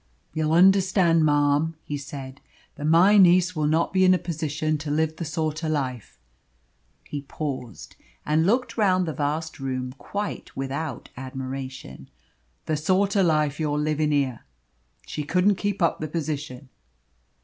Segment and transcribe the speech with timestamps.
[0.33, 2.41] "You'll understand, marm," he said,
[2.73, 6.17] "that my niece will not be in a position to live the sort o' life"
[7.03, 12.09] he paused, and looked round the vast room, quite without admiration
[12.65, 14.39] "the sort o' life you're livin' here.
[15.05, 16.69] She couldn't keep up the position."